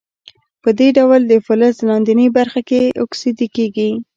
[0.61, 3.89] په دې ډول د فلز لاندینۍ برخې هم اکسیدي کیږي.